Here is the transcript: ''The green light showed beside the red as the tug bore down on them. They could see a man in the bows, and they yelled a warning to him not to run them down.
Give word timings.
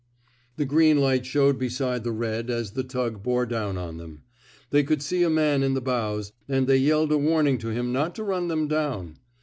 ''The 0.57 0.65
green 0.65 0.97
light 0.99 1.27
showed 1.27 1.59
beside 1.59 2.03
the 2.03 2.11
red 2.11 2.49
as 2.49 2.71
the 2.71 2.81
tug 2.81 3.21
bore 3.21 3.45
down 3.45 3.77
on 3.77 3.97
them. 3.97 4.23
They 4.71 4.81
could 4.81 5.03
see 5.03 5.21
a 5.21 5.29
man 5.29 5.61
in 5.61 5.75
the 5.75 5.79
bows, 5.79 6.31
and 6.47 6.65
they 6.65 6.77
yelled 6.77 7.11
a 7.11 7.19
warning 7.19 7.59
to 7.59 7.67
him 7.69 7.93
not 7.93 8.15
to 8.15 8.23
run 8.23 8.47
them 8.47 8.67
down. 8.67 9.19